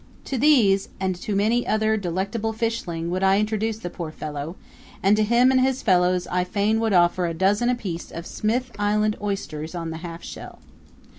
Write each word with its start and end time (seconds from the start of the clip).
To 0.25 0.35
these 0.39 0.89
and 0.99 1.15
to 1.17 1.35
many 1.35 1.63
another 1.63 1.95
delectable 1.95 2.53
fishling, 2.53 3.11
would 3.11 3.21
I 3.21 3.37
introduce 3.39 3.77
the 3.77 3.91
poor 3.91 4.09
fellow; 4.11 4.55
and 5.03 5.15
to 5.15 5.21
him 5.21 5.51
and 5.51 5.61
his 5.61 5.83
fellows 5.83 6.25
I 6.31 6.43
fain 6.43 6.79
would 6.79 6.91
offer 6.93 7.27
a 7.27 7.35
dozen 7.35 7.69
apiece 7.69 8.09
of 8.09 8.25
Smith 8.25 8.71
Island 8.79 9.15
oysters 9.21 9.75
on 9.75 9.91
the 9.91 9.97
half 9.97 10.23
shell. 10.23 10.57